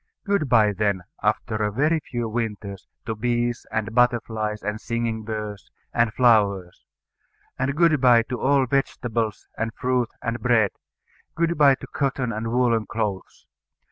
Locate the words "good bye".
0.23-0.73, 7.75-8.23, 11.35-11.75